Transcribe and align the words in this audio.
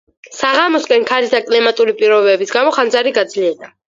საღამოსკენ, 0.35 1.03
ქარის 1.11 1.33
და 1.33 1.41
კლიმატური 1.49 1.93
პირობების 1.99 2.55
გამო, 2.57 2.73
ხანძარი 2.79 3.13
გაძლიერდა. 3.19 3.71